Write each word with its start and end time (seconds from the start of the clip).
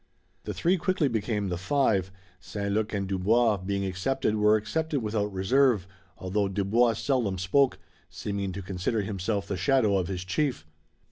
The 0.45 0.53
three 0.55 0.77
quickly 0.77 1.07
became 1.07 1.49
the 1.49 1.59
five. 1.59 2.11
St 2.39 2.71
Luc 2.73 2.91
and 2.91 3.07
Dubois 3.07 3.57
being 3.57 3.85
accepted 3.85 4.33
were 4.33 4.55
accepted 4.55 5.03
without 5.03 5.31
reserve, 5.31 5.85
although 6.17 6.47
Dubois 6.47 6.93
seldom 6.93 7.37
spoke, 7.37 7.77
seeming 8.09 8.51
to 8.53 8.63
consider 8.63 9.03
himself 9.03 9.47
the 9.47 9.57
shadow 9.57 9.97
of 9.99 10.07
his 10.07 10.25
chief. 10.25 10.65